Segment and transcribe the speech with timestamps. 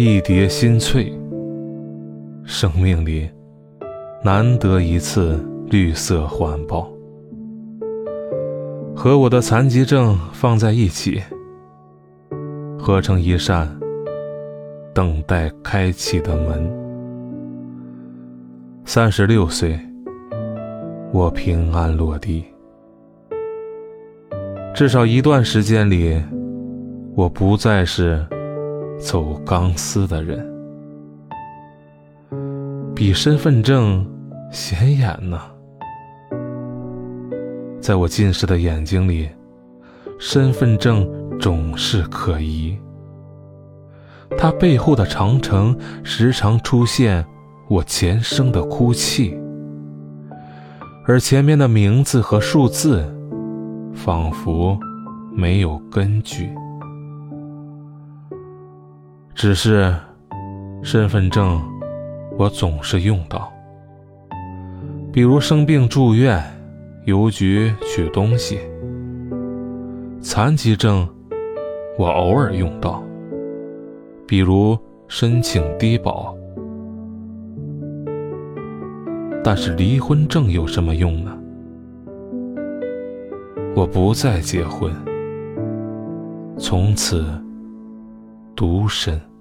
[0.00, 1.12] 一叠新翠，
[2.44, 3.28] 生命里
[4.22, 6.88] 难得一次绿色环抱，
[8.94, 11.20] 和我的残疾证放在一起，
[12.78, 13.68] 合成一扇
[14.94, 16.72] 等待开启的门。
[18.84, 19.76] 三十六岁，
[21.12, 22.44] 我平安落地，
[24.72, 26.22] 至少一段时间里，
[27.16, 28.24] 我不再是。
[28.98, 30.44] 走钢丝的人，
[32.94, 34.04] 比身份证
[34.50, 35.40] 显眼呢。
[37.80, 39.28] 在我近视的眼睛里，
[40.18, 42.76] 身份证总是可疑。
[44.36, 47.24] 它背后的长城时常出现
[47.68, 49.38] 我前生的哭泣，
[51.06, 53.04] 而前面的名字和数字，
[53.94, 54.76] 仿佛
[55.32, 56.50] 没有根据。
[59.40, 59.94] 只是，
[60.82, 61.62] 身份证
[62.36, 63.48] 我总是用到，
[65.12, 66.42] 比如生病住院、
[67.04, 68.56] 邮局取东西；
[70.20, 71.08] 残疾证
[71.96, 73.00] 我偶尔用到，
[74.26, 76.34] 比如申请低保。
[79.44, 81.38] 但是离婚证有什么用呢？
[83.76, 84.92] 我不再结婚，
[86.58, 87.24] 从此。
[88.58, 89.37] 独身。